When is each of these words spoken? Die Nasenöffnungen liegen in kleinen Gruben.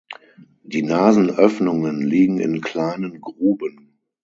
Die 0.63 0.81
Nasenöffnungen 0.81 2.01
liegen 2.01 2.39
in 2.39 2.59
kleinen 2.61 3.21
Gruben. 3.21 3.99